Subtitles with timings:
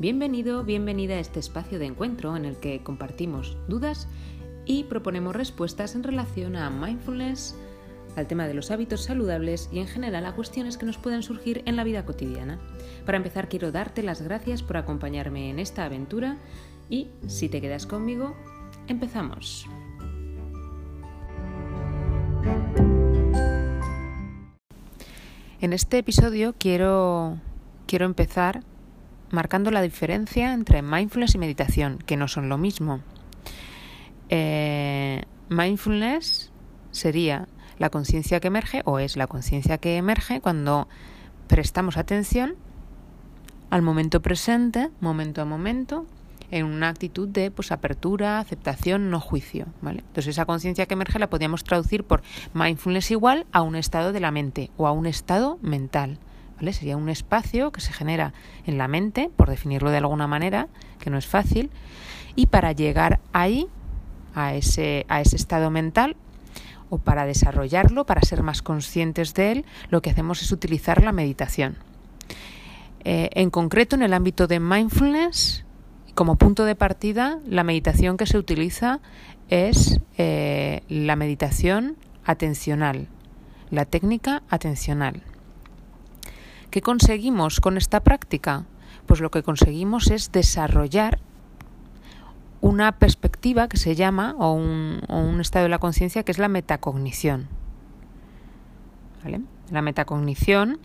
[0.00, 4.06] Bienvenido, bienvenida a este espacio de encuentro en el que compartimos dudas
[4.64, 7.56] y proponemos respuestas en relación a mindfulness,
[8.14, 11.64] al tema de los hábitos saludables y en general a cuestiones que nos pueden surgir
[11.66, 12.60] en la vida cotidiana.
[13.04, 16.36] Para empezar quiero darte las gracias por acompañarme en esta aventura
[16.88, 18.36] y si te quedas conmigo,
[18.86, 19.66] empezamos.
[25.60, 27.38] En este episodio quiero,
[27.88, 28.62] quiero empezar
[29.30, 33.00] marcando la diferencia entre mindfulness y meditación, que no son lo mismo.
[34.28, 36.52] Eh, mindfulness
[36.90, 40.88] sería la conciencia que emerge, o es la conciencia que emerge cuando
[41.46, 42.56] prestamos atención
[43.70, 46.06] al momento presente, momento a momento,
[46.50, 49.66] en una actitud de pues, apertura, aceptación, no juicio.
[49.82, 50.00] ¿vale?
[50.00, 52.22] Entonces esa conciencia que emerge la podríamos traducir por
[52.54, 56.18] mindfulness igual a un estado de la mente o a un estado mental.
[56.60, 58.32] Sería un espacio que se genera
[58.66, 61.70] en la mente, por definirlo de alguna manera, que no es fácil,
[62.36, 63.68] y para llegar ahí,
[64.34, 66.16] a ese, a ese estado mental,
[66.90, 71.12] o para desarrollarlo, para ser más conscientes de él, lo que hacemos es utilizar la
[71.12, 71.76] meditación.
[73.04, 75.64] Eh, en concreto, en el ámbito de mindfulness,
[76.14, 79.00] como punto de partida, la meditación que se utiliza
[79.48, 83.08] es eh, la meditación atencional,
[83.70, 85.22] la técnica atencional.
[86.70, 88.64] ¿Qué conseguimos con esta práctica?
[89.06, 91.18] Pues lo que conseguimos es desarrollar
[92.60, 97.48] una perspectiva que se llama, o un, estado de la conciencia, que es la metacognición.
[99.70, 100.78] La metacognición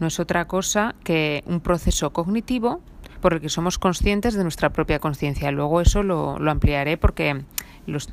[0.00, 2.80] no es otra cosa que un proceso cognitivo
[3.20, 5.50] por el que somos conscientes de nuestra propia conciencia.
[5.50, 7.42] Luego eso lo, ampliaré porque
[7.86, 8.08] los,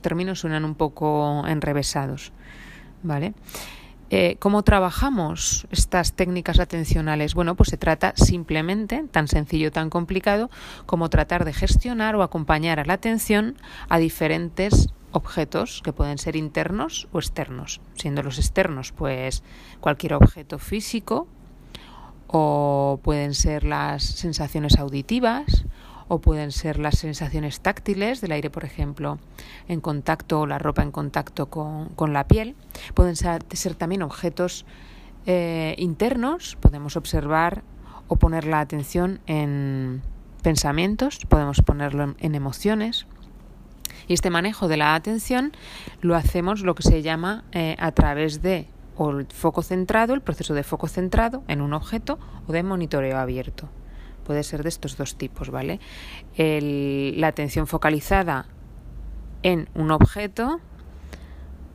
[0.00, 2.32] términos suenan un poco enrevesados.
[3.02, 3.34] ¿Vale?
[4.10, 7.34] Eh, ¿Cómo trabajamos estas técnicas atencionales?
[7.34, 10.48] Bueno, pues se trata simplemente, tan sencillo, tan complicado,
[10.86, 13.56] como tratar de gestionar o acompañar a la atención
[13.90, 17.82] a diferentes objetos que pueden ser internos o externos.
[17.96, 19.42] Siendo los externos, pues
[19.80, 21.26] cualquier objeto físico,
[22.28, 25.64] o pueden ser las sensaciones auditivas,
[26.08, 29.18] o pueden ser las sensaciones táctiles del aire, por ejemplo,
[29.68, 32.56] en contacto o la ropa en contacto con, la piel.
[32.94, 33.42] Pueden ser,
[33.76, 34.64] también objetos
[35.26, 37.62] eh, internos, podemos observar
[38.08, 40.02] o poner la atención en
[40.42, 43.06] pensamientos, podemos ponerlo en, emociones.
[44.06, 45.52] Y este manejo de la atención
[46.00, 50.54] lo hacemos lo que se llama eh, a través de el foco centrado, el proceso
[50.54, 53.68] de foco centrado en un objeto o de monitoreo abierto
[54.28, 55.80] puede ser de estos dos tipos, ¿vale?
[56.36, 58.44] la atención focalizada
[59.42, 60.60] en un objeto,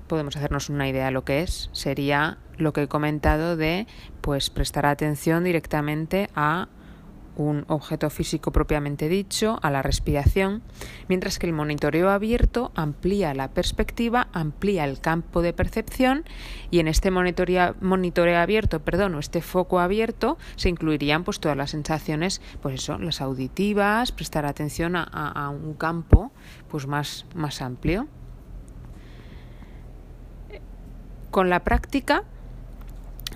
[0.06, 3.88] podemos hacernos una idea de lo que es, sería lo que he comentado de
[4.22, 6.68] pues prestar atención directamente a
[7.36, 10.62] un objeto físico propiamente dicho, a la respiración,
[11.08, 16.26] mientras que el monitoreo abierto amplía la perspectiva, amplía el campo de percepción
[16.72, 21.72] y en este monitoreo, abierto, perdón, o este foco abierto se incluirían pues todas las
[21.72, 26.32] sensaciones, pues eso, las auditivas, prestar atención a, a un campo
[26.70, 28.08] pues más, más amplio.
[31.32, 32.26] Con la práctica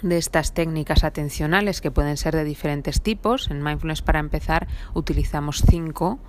[0.02, 3.50] de estas técnicas atencionales que pueden ser de diferentes tipos.
[3.50, 6.20] En Mindfulness para empezar utilizamos cinco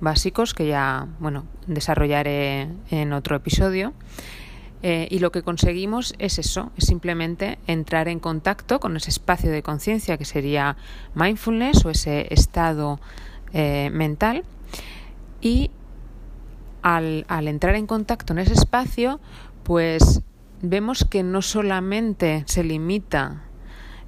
[0.00, 3.92] básicos que ya bueno desarrollaré en otro episodio.
[4.86, 9.50] Eh, y lo que conseguimos es eso, es simplemente entrar en contacto con ese espacio
[9.50, 10.76] de conciencia que sería
[11.14, 13.00] mindfulness o ese estado
[13.54, 14.44] eh, mental.
[15.40, 15.70] Y
[16.82, 19.20] al, al entrar en contacto en ese espacio,
[19.62, 20.20] pues
[20.68, 23.42] vemos que no solamente se limita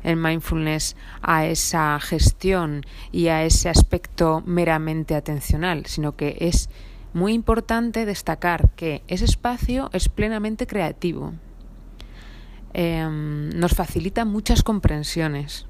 [0.02, 6.70] el mindfulness a esa gestión y a ese aspecto meramente atencional, sino que es
[7.12, 11.32] muy importante destacar que ese espacio es plenamente creativo.
[12.72, 15.66] Em, nos facilita muchas comprensiones.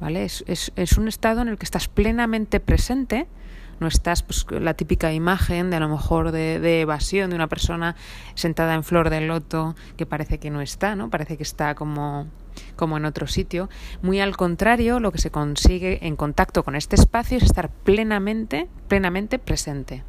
[0.00, 0.24] ¿vale?
[0.24, 3.28] Es, es un estado en el que estás plenamente presente
[3.80, 7.96] no estás pues, la típica imagen de a lo mejor de, evasión de una persona
[8.34, 11.10] sentada en flor de loto que parece que no está, ¿no?
[11.10, 12.26] Parece que está como
[12.76, 13.68] como en otro sitio.
[14.02, 18.68] Muy al contrario, lo que se consigue en contacto con este espacio es estar plenamente,
[18.86, 20.04] plenamente presente.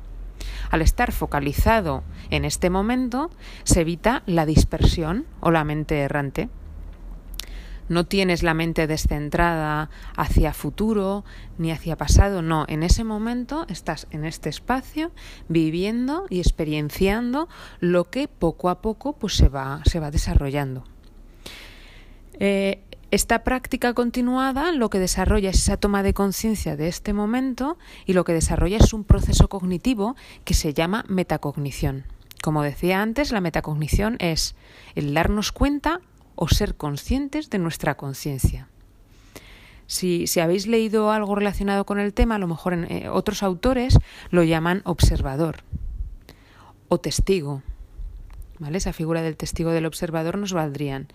[0.70, 3.32] Al estar focalizado en este momento,
[3.64, 6.50] se evita la dispersión o la mente errante
[7.90, 11.24] no tienes la mente descentrada hacia futuro
[11.58, 15.12] ni hacia pasado, no, en ese momento estás en este espacio
[15.48, 17.48] viviendo y experienciando
[17.80, 20.84] lo que poco a poco pues se va, se va desarrollando.
[22.40, 27.78] Eh, esta práctica continuada lo que desarrolla es esa toma de conciencia de este momento
[28.06, 32.04] y lo que desarrolla es un proceso cognitivo que se llama metacognición.
[32.42, 34.56] Como decía antes, la metacognición es
[34.96, 36.02] el darnos cuenta
[36.36, 38.68] o ser conscientes de nuestra conciencia.
[39.88, 43.98] Si, habéis leído algo relacionado con el tema, a lo mejor en, eh, otros autores
[44.32, 45.58] lo llaman observador
[46.88, 47.62] o testigo.
[48.58, 48.78] ¿Vale?
[48.78, 51.08] Esa figura del testigo del observador nos valdrían.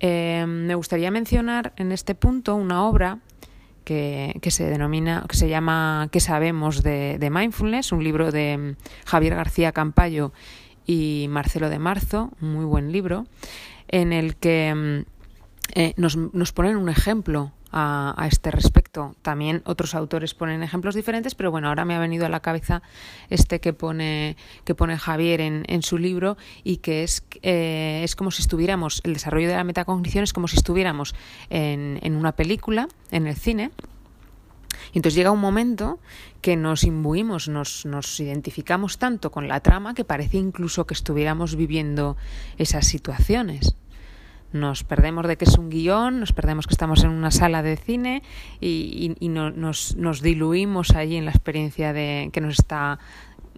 [0.00, 3.18] Eh, me gustaría mencionar en este punto una obra
[3.84, 7.90] que, se denomina, que se llama ¿Qué sabemos de, de, mindfulness?
[7.90, 10.32] Un libro de mm, Javier García Campayo
[10.86, 13.26] y Marcelo de Marzo, muy buen libro,
[13.88, 15.18] en el que mm,
[15.74, 19.14] eh, nos, nos ponen un ejemplo a, este respecto.
[19.22, 22.82] También otros autores ponen ejemplos diferentes, pero bueno, ahora me ha venido a la cabeza
[23.30, 28.16] este que pone, que pone Javier en, en su libro y que es, eh, es
[28.16, 31.14] como si estuviéramos, el desarrollo de la metacognición es como si estuviéramos
[31.50, 33.70] en, en una película, en el cine.
[34.92, 35.98] Y entonces llega un momento
[36.40, 41.56] que nos imbuimos, nos, nos identificamos tanto con la trama que parece incluso que estuviéramos
[41.56, 42.16] viviendo
[42.58, 43.74] esas situaciones
[44.52, 47.76] nos perdemos de que es un guion, nos perdemos que estamos en una sala de
[47.76, 48.22] cine
[48.60, 52.98] y, nos, nos, diluimos allí en la experiencia de que nos está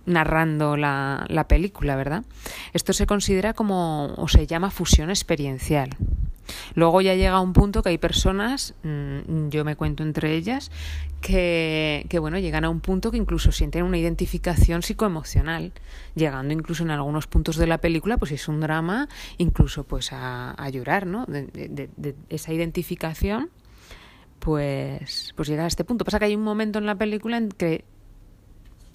[0.07, 2.25] narrando la, la película, ¿verdad?
[2.73, 5.91] Esto se considera como, o se llama fusión experiencial.
[6.75, 10.71] Luego ya llega un punto que hay personas, mm, yo me cuento entre ellas,
[11.21, 15.73] que, que, bueno, llegan a un punto que incluso sienten una identificación psicoemocional,
[16.15, 19.09] llegando incluso en algunos puntos de la película, pues es un drama,
[19.39, 21.27] incluso pues a, llorar, ¿no?
[21.27, 21.89] De,
[22.29, 23.51] esa identificación,
[24.39, 26.05] pues, pues llega a este punto.
[26.05, 27.85] Pasa que hay un momento en la película en que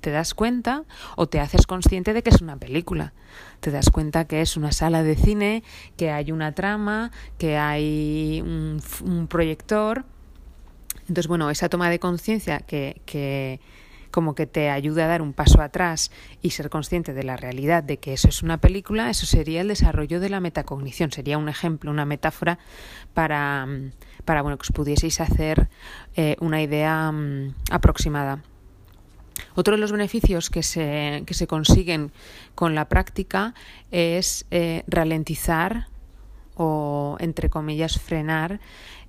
[0.06, 0.84] te das cuenta
[1.16, 3.14] o te haces consciente de que es una película.
[3.60, 5.64] Te das cuenta que es una sala de cine,
[5.98, 10.06] que hay una trama, que hay un, proyector.
[11.08, 13.60] Entonces, bueno, esa toma de conciencia que, que
[14.12, 16.12] como que te ayuda a dar un paso atrás
[16.44, 19.70] y ser consciente de la realidad de que eso es una película, eso sería el
[19.70, 22.60] desarrollo de la metacognición, sería un ejemplo, una metáfora
[23.16, 23.68] para,
[24.24, 25.68] para bueno, que os pudieseis hacer
[26.16, 28.44] eh, una idea mm, aproximada.
[29.56, 32.12] Otro de los beneficios que se, que se consiguen
[32.56, 33.54] con la práctica
[33.92, 35.88] es eh, ralentizar
[36.56, 38.60] o, entre comillas, frenar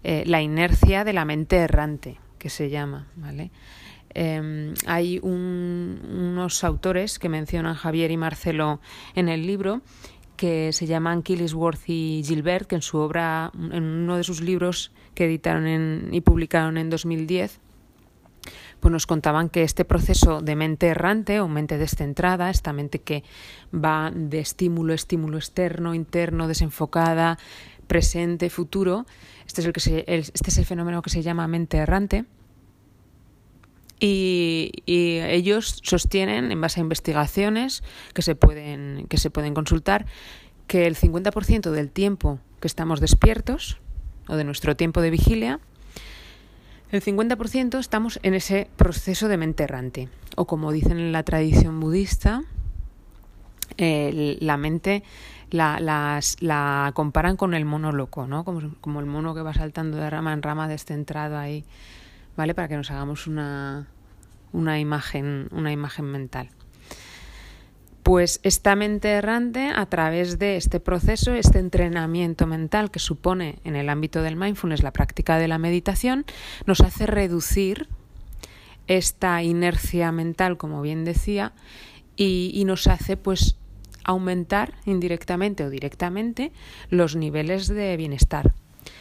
[0.02, 3.06] eh, la inercia de la mente errante, que se llama.
[3.16, 3.50] ¿vale?
[4.10, 8.80] Em, hay unos autores que mencionan Javier y Marcelo
[9.14, 9.82] en el libro
[10.36, 14.92] que se llaman Killisworth y Gilbert, que en su obra, en uno de sus libros
[15.14, 17.60] que editaron y publicaron en 2010,
[18.86, 23.24] pues nos contaban que este proceso de mente errante o mente descentrada, esta mente que
[23.74, 27.36] va de estímulo, estímulo externo, interno, desenfocada,
[27.88, 29.04] presente, futuro,
[29.44, 29.80] este es el, que
[30.32, 32.26] este es el fenómeno que se llama mente errante.
[33.98, 37.82] Y, y, ellos sostienen, en base a investigaciones
[38.14, 40.06] que se pueden, que se pueden consultar,
[40.68, 43.80] que el 50% del tiempo que estamos despiertos,
[44.28, 45.58] o de nuestro tiempo de vigilia,
[46.90, 51.80] el 50% estamos en ese proceso de mente errante, o como dicen en la tradición
[51.80, 52.42] budista,
[53.78, 55.02] la mente
[55.50, 58.44] la, la comparan con el mono loco, ¿no?
[58.44, 61.64] Como, como, el mono que va saltando de rama en rama descentrado ahí,
[62.36, 62.54] ¿vale?
[62.54, 63.86] Para que nos hagamos una,
[64.52, 66.48] una, imagen, una imagen mental.
[68.06, 73.74] Pues esta mente errante, a través de este proceso, este entrenamiento mental que supone en
[73.74, 76.24] el ámbito del mindfulness la práctica de la meditación,
[76.66, 77.88] nos hace reducir
[78.86, 81.52] esta inercia mental, como bien decía,
[82.14, 83.56] y, nos hace pues
[84.04, 86.52] aumentar indirectamente o directamente
[86.90, 88.52] los niveles de bienestar,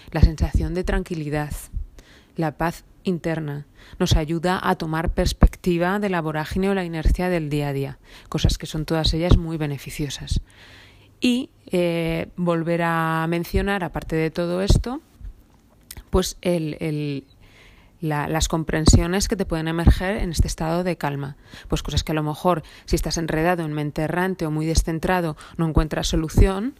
[0.09, 1.53] la sensación de tranquilidad,
[2.37, 3.65] la paz interna.
[3.99, 7.99] Nos ayuda a tomar perspectiva de la vorágine o la inercia del día a día,
[8.29, 10.41] cosas que son todas ellas muy beneficiosas.
[11.21, 15.01] Y eh, volver a mencionar, aparte de todo esto,
[16.09, 16.37] pues
[18.01, 21.37] las comprensiones que te pueden emerger en este estado de calma.
[21.67, 25.37] Pues cosas que a lo mejor, si estás enredado en mente errante o muy descentrado,
[25.57, 26.75] no encuentras solución,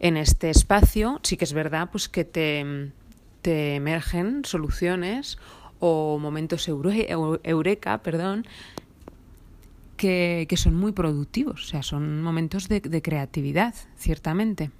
[0.00, 2.90] en este espacio sí que es verdad pues que te,
[3.42, 5.38] te emergen soluciones
[5.80, 8.46] o momentos eureka, perdón,
[9.96, 14.70] que, son muy productivos, o sea, son momentos de, creatividad, ciertamente.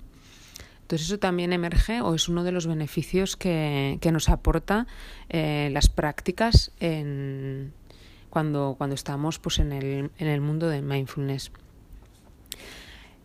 [0.82, 4.86] Entonces eso también emerge o es uno de los beneficios que, nos aporta
[5.28, 6.72] eh, las prácticas
[8.30, 11.52] cuando, cuando estamos pues, en, el, en el mundo de mindfulness.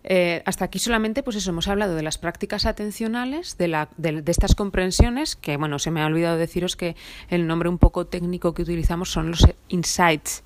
[0.07, 4.23] Eh, hasta aquí solamente, pues eso, hemos hablado de las prácticas atencionales, de, la, de,
[4.27, 6.95] estas comprensiones, que bueno, se me ha olvidado deciros que
[7.29, 10.43] el nombre un poco técnico que utilizamos son los insights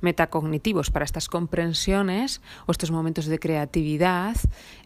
[0.00, 4.36] metacognitivos para estas comprensiones o estos momentos de creatividad.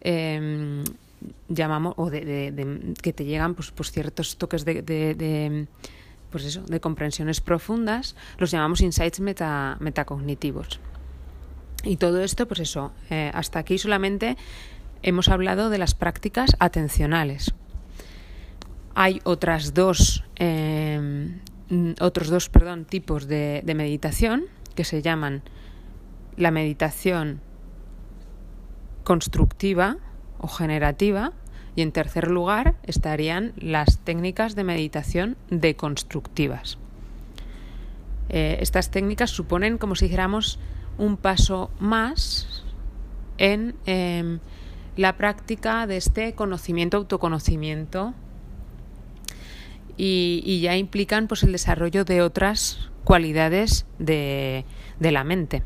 [0.01, 0.83] Em,
[1.47, 5.67] llamamos o de, que te llegan pues, pues ciertos toques de,
[6.31, 10.79] pues eso, de comprensiones profundas, los llamamos insights meta, metacognitivos.
[11.85, 14.37] Y todo esto, pues eso, eh, hasta aquí solamente
[15.03, 17.53] hemos hablado de las prácticas atencionales.
[18.95, 21.39] Hay otras dos, em,
[21.99, 25.43] otros dos perdón, tipos de, de meditación que se llaman
[26.37, 27.39] la meditación
[29.03, 29.97] constructiva
[30.39, 31.33] o generativa
[31.75, 36.77] y en tercer lugar estarían las técnicas de meditación deconstructivas.
[38.29, 40.59] Eh, estas técnicas suponen, como si dijéramos,
[40.97, 42.63] un paso más
[43.37, 44.39] en em,
[44.97, 48.13] la práctica de este conocimiento, autoconocimiento
[49.97, 54.65] y, ya implican pues el desarrollo de otras cualidades de,
[54.99, 55.63] de la mente.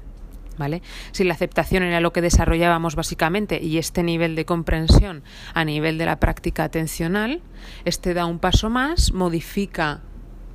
[0.58, 0.82] ¿Vale?
[1.14, 5.98] Si la aceptación era lo que desarrollábamos básicamente y este nivel de comprensión a nivel
[5.98, 7.42] de la práctica atencional,
[7.86, 10.02] este da un paso más, modifica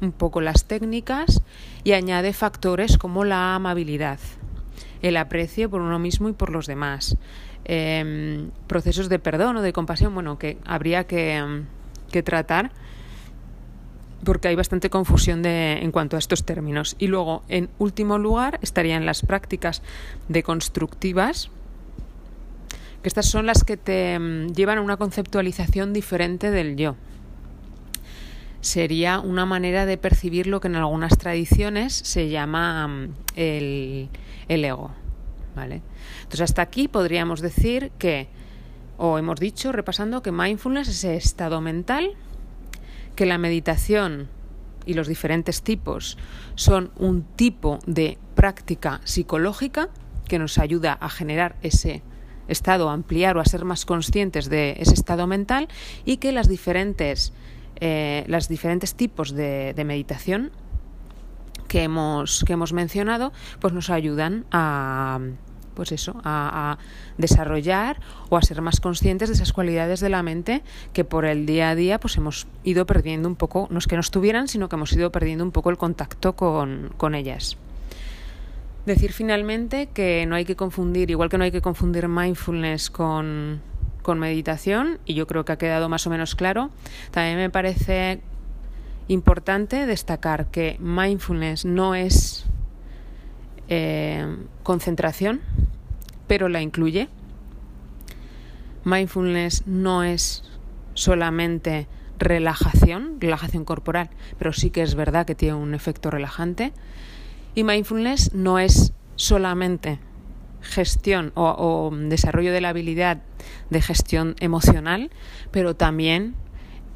[0.02, 1.42] un poco las técnicas
[1.84, 4.18] y añade factores como la amabilidad,
[5.04, 7.16] el aprecio por uno mismo y por los demás.
[7.66, 11.66] Em, procesos de perdón o de compasión, bueno, que habría que, em,
[12.10, 12.72] que tratar
[14.24, 16.96] porque hay bastante confusión de, en cuanto a estos términos.
[16.98, 19.82] Y luego, en último lugar, estarían las prácticas
[20.28, 21.50] deconstructivas,
[23.02, 26.96] que estas son las que te em, llevan a una conceptualización diferente del yo.
[28.64, 34.08] Sería una manera de percibir lo que en algunas tradiciones se llama el,
[34.48, 34.90] el ego.
[35.54, 35.82] ¿vale?
[36.22, 38.28] Entonces, hasta aquí podríamos decir que,
[38.96, 42.12] o hemos dicho, repasando, que mindfulness es ese estado mental,
[43.16, 44.28] que la meditación
[44.86, 46.16] y los diferentes tipos
[46.54, 49.90] son un tipo de práctica psicológica
[50.26, 52.02] que nos ayuda a generar ese
[52.48, 55.68] estado, a ampliar o a ser más conscientes de ese estado mental
[56.06, 57.34] y que las diferentes,
[57.80, 60.50] eh, los diferentes tipos de, meditación
[61.68, 65.18] que hemos, que hemos mencionado, pues nos ayudan a
[65.74, 66.78] pues eso, a,
[67.18, 68.00] desarrollar
[68.30, 70.62] o a ser más conscientes de esas cualidades de la mente
[70.92, 73.96] que por el día a día pues hemos ido perdiendo un poco, no es que
[73.96, 77.56] no estuvieran, sino que hemos ido perdiendo un poco el contacto con, con ellas.
[78.86, 83.60] Decir finalmente que no hay que confundir, igual que no hay que confundir mindfulness con,
[84.04, 86.70] con meditación, y yo creo que ha quedado más o menos claro,
[87.10, 88.20] también me parece
[89.08, 92.44] importante destacar que mindfulness no es
[93.68, 95.40] eh, concentración,
[96.28, 97.08] pero la incluye.
[98.84, 100.44] Mindfulness no es
[100.92, 106.72] solamente relajación, relajación corporal, pero sí que es verdad que tiene un efecto relajante.
[107.54, 109.98] Y mindfulness no es solamente
[110.64, 113.18] gestión o, desarrollo de la habilidad
[113.70, 115.10] de gestión emocional,
[115.50, 116.34] pero también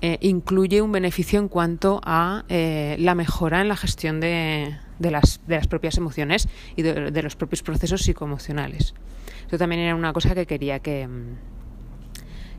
[0.00, 5.40] eh, incluye un beneficio en cuanto a eh, la mejora en la gestión de, las,
[5.68, 8.94] propias emociones y de, los propios procesos psicoemocionales.
[9.42, 11.08] Esto también era una cosa que quería que,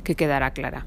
[0.04, 0.86] que quedara clara.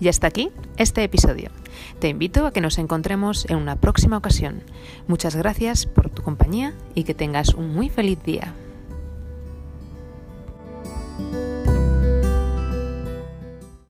[0.00, 1.50] Y hasta aquí este episodio.
[1.98, 4.62] Te invito a que nos encontremos en una próxima ocasión.
[5.06, 8.54] Muchas gracias por tu compañía y que tengas un muy feliz día.